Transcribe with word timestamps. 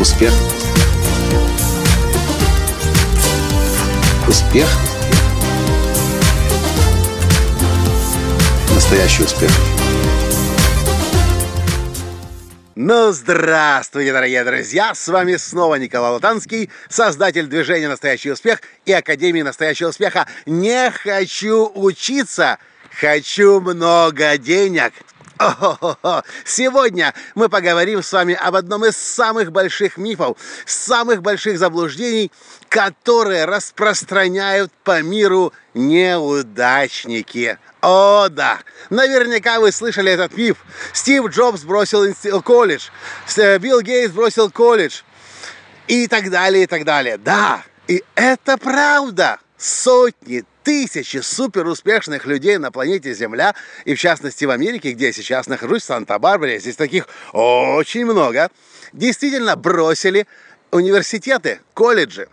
Успех. 0.00 0.32
Успех. 4.26 4.66
Настоящий 8.74 9.24
успех. 9.24 9.50
Ну, 12.76 13.12
здравствуйте, 13.12 14.14
дорогие 14.14 14.42
друзья! 14.42 14.94
С 14.94 15.06
вами 15.08 15.36
снова 15.36 15.74
Николай 15.74 16.12
Латанский, 16.12 16.70
создатель 16.88 17.46
движения 17.46 17.90
«Настоящий 17.90 18.30
успех» 18.30 18.62
и 18.86 18.92
Академии 18.94 19.42
«Настоящего 19.42 19.90
успеха». 19.90 20.26
Не 20.46 20.90
хочу 20.90 21.70
учиться, 21.74 22.58
хочу 22.98 23.60
много 23.60 24.38
денег. 24.38 24.94
О-хо-хо-хо. 25.40 26.22
Сегодня 26.44 27.14
мы 27.34 27.48
поговорим 27.48 28.02
с 28.02 28.12
вами 28.12 28.34
об 28.34 28.56
одном 28.56 28.84
из 28.84 28.96
самых 28.98 29.52
больших 29.52 29.96
мифов, 29.96 30.36
самых 30.66 31.22
больших 31.22 31.58
заблуждений, 31.58 32.30
которые 32.68 33.46
распространяют 33.46 34.70
по 34.84 35.00
миру 35.00 35.54
неудачники. 35.72 37.58
О, 37.80 38.28
да! 38.28 38.58
Наверняка 38.90 39.60
вы 39.60 39.72
слышали 39.72 40.12
этот 40.12 40.36
миф. 40.36 40.58
Стив 40.92 41.26
Джобс 41.30 41.62
бросил 41.62 42.14
колледж, 42.42 42.88
э, 43.38 43.56
Билл 43.56 43.80
Гейтс 43.80 44.12
бросил 44.12 44.50
колледж 44.50 45.00
и 45.88 46.06
так 46.06 46.28
далее, 46.28 46.64
и 46.64 46.66
так 46.66 46.84
далее. 46.84 47.16
Да, 47.16 47.62
и 47.88 48.04
это 48.14 48.58
правда. 48.58 49.38
Сотни, 49.56 50.44
тысячи 50.70 51.16
суперуспешных 51.16 52.26
людей 52.26 52.56
на 52.56 52.70
планете 52.70 53.12
Земля, 53.12 53.56
и 53.84 53.96
в 53.96 53.98
частности 53.98 54.44
в 54.44 54.50
Америке, 54.50 54.92
где 54.92 55.06
я 55.06 55.12
сейчас 55.12 55.48
нахожусь, 55.48 55.82
в 55.82 55.86
Санта-Барбаре, 55.86 56.60
здесь 56.60 56.76
таких 56.76 57.08
очень 57.32 58.04
много, 58.04 58.50
действительно 58.92 59.56
бросили 59.56 60.28
университеты, 60.70 61.58
колледжи. 61.74 62.28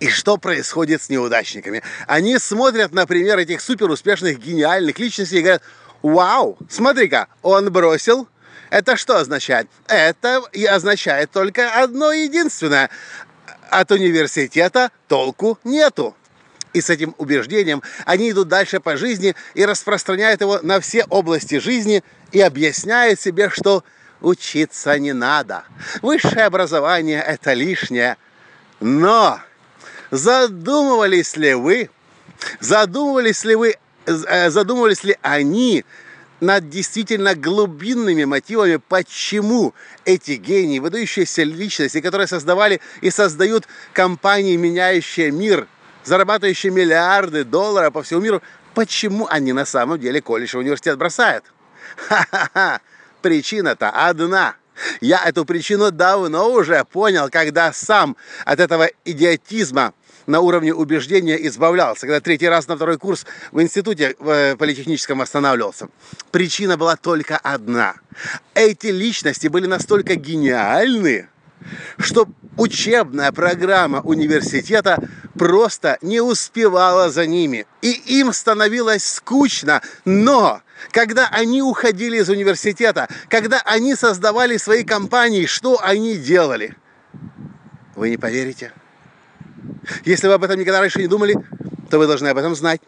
И 0.00 0.08
что 0.08 0.38
происходит 0.38 1.02
с 1.02 1.08
неудачниками? 1.08 1.84
Они 2.08 2.36
смотрят, 2.38 2.92
например, 2.92 3.38
этих 3.38 3.60
суперуспешных, 3.60 4.40
гениальных 4.40 4.98
личностей 4.98 5.38
и 5.38 5.42
говорят, 5.42 5.62
вау, 6.02 6.58
смотри-ка, 6.68 7.28
он 7.42 7.70
бросил, 7.70 8.26
это 8.70 8.96
что 8.96 9.18
означает? 9.18 9.68
Это 9.86 10.42
и 10.52 10.64
означает 10.64 11.30
только 11.30 11.80
одно 11.80 12.10
единственное. 12.10 12.90
От 13.70 13.92
университета 13.92 14.90
толку 15.06 15.60
нету. 15.62 16.16
И 16.76 16.82
с 16.82 16.90
этим 16.90 17.14
убеждением 17.16 17.82
они 18.04 18.30
идут 18.30 18.48
дальше 18.48 18.80
по 18.80 18.98
жизни 18.98 19.34
и 19.54 19.64
распространяют 19.64 20.42
его 20.42 20.60
на 20.60 20.78
все 20.78 21.04
области 21.04 21.58
жизни 21.58 22.04
и 22.32 22.40
объясняют 22.42 23.18
себе, 23.18 23.48
что 23.48 23.82
учиться 24.20 24.98
не 24.98 25.14
надо. 25.14 25.64
Высшее 26.02 26.44
образование– 26.44 27.24
это 27.26 27.54
лишнее. 27.54 28.18
Но 28.78 29.40
задумывались 30.10 31.34
ли 31.38 31.54
вы, 31.54 31.88
задумывались 32.60 33.42
ли 33.44 33.54
вы, 33.54 33.76
э, 34.04 34.50
задумывались 34.50 35.02
ли 35.02 35.16
они 35.22 35.82
над 36.40 36.68
действительно 36.68 37.34
глубинными 37.34 38.24
мотивами, 38.24 38.76
почему 38.76 39.72
эти 40.04 40.32
гении, 40.32 40.78
выдающиеся 40.78 41.42
личности, 41.42 42.02
которые 42.02 42.26
создавали 42.26 42.82
и 43.00 43.10
создают 43.10 43.66
компании, 43.94 44.56
меняющие 44.56 45.30
мир– 45.30 45.68
зарабатывающие 46.06 46.72
миллиарды 46.72 47.44
долларов 47.44 47.92
по 47.92 48.02
всему 48.02 48.20
миру, 48.20 48.42
почему 48.74 49.26
они 49.28 49.52
на 49.52 49.66
самом 49.66 49.98
деле 49.98 50.22
колледж 50.22 50.54
и 50.54 50.58
университет 50.58 50.96
бросают? 50.96 51.44
Ха-ха-ха! 51.96 52.80
Причина-то 53.22 53.90
одна. 53.90 54.56
Я 55.00 55.24
эту 55.24 55.44
причину 55.44 55.90
давно 55.90 56.50
уже 56.52 56.84
понял, 56.84 57.28
когда 57.30 57.72
сам 57.72 58.16
от 58.44 58.60
этого 58.60 58.88
идиотизма 59.04 59.94
на 60.26 60.40
уровне 60.40 60.74
убеждения 60.74 61.36
избавлялся, 61.46 62.02
когда 62.02 62.20
третий 62.20 62.48
раз 62.48 62.68
на 62.68 62.76
второй 62.76 62.98
курс 62.98 63.24
в 63.52 63.60
институте 63.60 64.16
в 64.18 64.28
э, 64.28 64.56
политехническом 64.56 65.20
останавливался. 65.22 65.88
Причина 66.30 66.76
была 66.76 66.96
только 66.96 67.36
одна. 67.38 67.94
Эти 68.54 68.88
личности 68.88 69.48
были 69.48 69.66
настолько 69.66 70.16
гениальны, 70.16 71.28
что 71.98 72.28
учебная 72.56 73.32
программа 73.32 74.00
университета 74.00 75.02
просто 75.38 75.98
не 76.02 76.20
успевала 76.20 77.10
за 77.10 77.26
ними. 77.26 77.66
И 77.82 77.90
им 78.20 78.32
становилось 78.32 79.04
скучно. 79.04 79.82
Но 80.04 80.62
когда 80.90 81.28
они 81.28 81.62
уходили 81.62 82.18
из 82.18 82.28
университета, 82.28 83.08
когда 83.28 83.60
они 83.64 83.94
создавали 83.94 84.56
свои 84.56 84.84
компании, 84.84 85.46
что 85.46 85.78
они 85.82 86.16
делали? 86.16 86.76
Вы 87.94 88.10
не 88.10 88.16
поверите? 88.16 88.72
Если 90.04 90.26
вы 90.28 90.34
об 90.34 90.44
этом 90.44 90.58
никогда 90.58 90.80
раньше 90.80 91.00
не 91.00 91.08
думали, 91.08 91.34
то 91.90 91.98
вы 91.98 92.06
должны 92.06 92.28
об 92.28 92.38
этом 92.38 92.54
знать. 92.54 92.80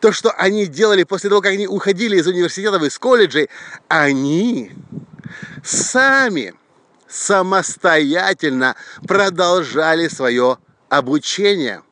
То, 0.00 0.12
что 0.12 0.30
они 0.32 0.66
делали 0.66 1.04
после 1.04 1.30
того, 1.30 1.40
как 1.40 1.52
они 1.52 1.66
уходили 1.66 2.16
из 2.16 2.26
университетов, 2.26 2.82
из 2.82 2.98
колледжей, 2.98 3.48
они 3.88 4.72
сами 5.64 6.54
самостоятельно 7.10 8.76
продолжали 9.06 10.08
свое 10.08 10.58
обучение. 10.88 11.82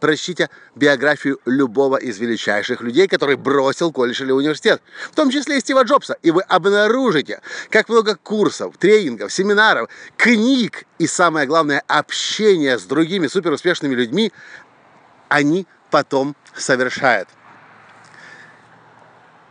Прочтите 0.00 0.50
биографию 0.74 1.40
любого 1.46 1.96
из 1.96 2.18
величайших 2.18 2.82
людей, 2.82 3.08
который 3.08 3.36
бросил 3.36 3.92
колледж 3.92 4.22
или 4.22 4.30
университет, 4.30 4.82
в 5.10 5.14
том 5.14 5.30
числе 5.30 5.56
и 5.56 5.60
Стива 5.60 5.84
Джобса, 5.84 6.18
и 6.22 6.30
вы 6.30 6.42
обнаружите, 6.42 7.40
как 7.70 7.88
много 7.88 8.14
курсов, 8.14 8.76
тренингов, 8.76 9.32
семинаров, 9.32 9.88
книг 10.18 10.84
и, 10.98 11.06
самое 11.06 11.46
главное, 11.46 11.82
общения 11.86 12.78
с 12.78 12.84
другими 12.84 13.26
суперуспешными 13.26 13.94
людьми 13.94 14.32
они 15.28 15.66
потом 15.90 16.36
совершают. 16.54 17.28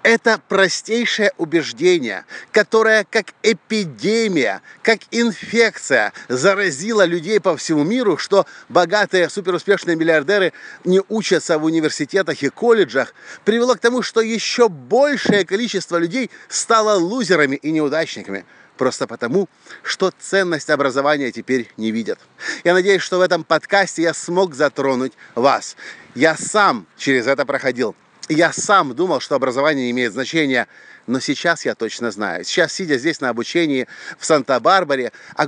Это 0.05 0.39
простейшее 0.49 1.31
убеждение, 1.39 2.25
которое 2.51 3.07
как 3.09 3.33
эпидемия, 3.41 4.61
как 4.83 4.99
инфекция 5.09 6.13
заразило 6.27 7.03
людей 7.03 7.39
по 7.39 7.57
всему 7.57 7.83
миру, 7.83 8.15
что 8.15 8.45
богатые 8.69 9.31
суперуспешные 9.31 9.95
миллиардеры 9.95 10.53
не 10.83 11.01
учатся 11.09 11.57
в 11.57 11.63
университетах 11.63 12.43
и 12.43 12.49
колледжах, 12.49 13.15
привело 13.45 13.73
к 13.73 13.79
тому, 13.79 14.03
что 14.03 14.21
еще 14.21 14.69
большее 14.69 15.43
количество 15.43 15.97
людей 15.97 16.29
стало 16.49 16.99
лузерами 16.99 17.55
и 17.55 17.71
неудачниками 17.71 18.45
просто 18.77 19.07
потому, 19.07 19.49
что 19.81 20.11
ценность 20.19 20.69
образования 20.69 21.31
теперь 21.31 21.71
не 21.77 21.89
видят. 21.89 22.19
Я 22.63 22.75
надеюсь, 22.75 23.01
что 23.01 23.17
в 23.17 23.21
этом 23.21 23.43
подкасте 23.43 24.03
я 24.03 24.13
смог 24.13 24.53
затронуть 24.53 25.13
вас. 25.33 25.75
Я 26.13 26.37
сам 26.37 26.85
через 26.95 27.25
это 27.25 27.43
проходил. 27.43 27.95
Я 28.27 28.51
сам 28.51 28.95
думал, 28.95 29.19
что 29.19 29.35
образование 29.35 29.85
не 29.85 29.91
имеет 29.91 30.13
значения, 30.13 30.67
но 31.05 31.19
сейчас 31.19 31.65
я 31.65 31.75
точно 31.75 32.09
знаю. 32.11 32.43
Сейчас, 32.43 32.73
сидя 32.73 32.97
здесь 32.97 33.21
на 33.21 33.29
обучении 33.29 33.87
в 34.17 34.25
Санта-Барбаре, 34.25 35.11
а, 35.35 35.47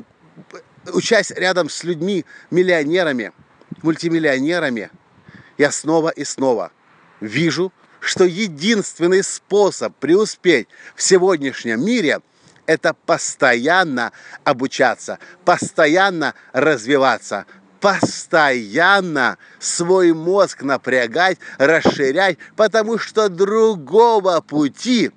учась 0.94 1.32
рядом 1.32 1.70
с 1.70 1.84
людьми, 1.84 2.26
миллионерами, 2.52 3.32
мультимиллионерами, 3.82 4.92
я 5.58 5.72
снова 5.72 6.10
и 6.10 6.24
снова 6.24 6.72
вижу, 7.20 7.74
что 8.00 8.26
единственный 8.26 9.24
способ 9.24 9.96
преуспеть 9.96 10.68
в 10.96 11.02
сегодняшнем 11.02 11.84
мире– 11.84 12.20
это 12.68 12.94
постоянно 12.94 14.12
обучаться, 14.44 15.18
постоянно 15.46 16.36
развиваться, 16.52 17.48
постоянно 17.80 19.38
свой 19.60 20.14
мозг 20.14 20.64
напрягать, 20.64 21.38
расширять, 21.58 22.38
потому 22.56 22.98
что 22.98 23.30
другого 23.30 24.42
пути 24.42 25.12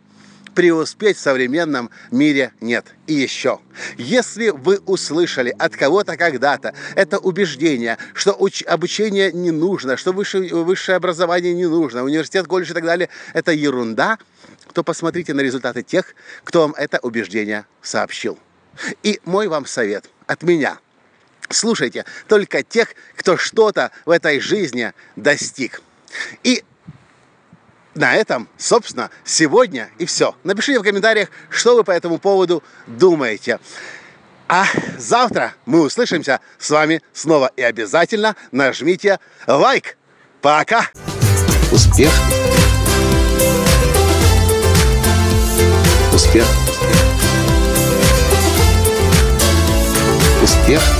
преуспеть 0.55 1.17
в 1.17 1.21
современном 1.21 1.91
мире 2.11 2.53
нет. 2.61 2.87
И 3.07 3.15
еще, 3.15 3.61
если 3.97 4.51
вы 4.51 4.79
услышали 4.85 5.55
от 5.59 5.77
кого-то 5.77 6.17
когда-то 6.17 6.75
это 6.97 7.19
убеждение, 7.19 7.99
что 8.15 8.33
уч- 8.33 8.65
обучение 8.65 9.33
не 9.33 9.53
нужно, 9.53 9.97
что 9.97 10.13
высшее, 10.13 10.53
высшее 10.55 10.97
образование 10.97 11.55
не 11.55 11.67
нужно, 11.67 12.03
университет, 12.03 12.47
колледж 12.47 12.73
и 12.73 12.75
так 12.75 12.85
далее, 12.85 13.09
это 13.33 13.53
ерунда, 13.53 14.19
то 14.73 14.83
посмотрите 14.83 15.35
на 15.35 15.41
результаты 15.41 15.83
тех, 15.83 16.15
кто 16.45 16.63
вам 16.63 16.75
это 16.77 16.99
убеждение 16.99 17.65
сообщил. 17.81 18.39
И 19.03 19.21
мой 19.25 19.49
вам 19.49 19.67
совет 19.67 20.11
от 20.27 20.43
меня– 20.43 20.79
Слушайте 21.51 22.05
только 22.29 22.63
тех, 22.63 22.89
кто 23.17 23.37
что-то 23.37 23.91
в 24.05 24.11
этой 24.11 24.41
жизни 24.41 24.93
достиг. 25.17 25.83
И 26.45 26.65
на 27.95 28.15
этом, 28.15 28.49
собственно, 28.57 29.11
сегодня 29.25 29.91
и 29.99 30.07
все. 30.07 30.37
Напишите 30.45 30.79
в 30.79 30.83
комментариях, 30.85 31.29
что 31.51 31.75
вы 31.75 31.85
по 31.85 31.91
этому 31.91 32.19
поводу 32.19 32.63
думаете. 32.87 33.59
А 34.49 34.67
завтра 34.97 35.55
мы 35.67 35.83
услышимся 35.83 36.41
с 36.59 36.71
вами 36.71 37.03
снова. 37.13 37.51
И 37.57 37.63
обязательно 37.63 38.37
нажмите 38.53 39.19
лайк. 39.47 39.97
Пока! 40.41 40.89
Успех! 41.73 42.13
Успех! 46.13 46.47
Успех. 50.43 51.00